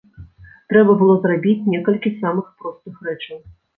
Трэба 0.73 0.95
было 1.01 1.13
зрабіць 1.25 1.69
некалькі 1.73 2.13
самых 2.23 2.51
простых 2.65 2.95
рэчаў. 3.11 3.37